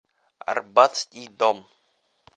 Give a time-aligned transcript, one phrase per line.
[0.49, 1.57] Арбатский дом.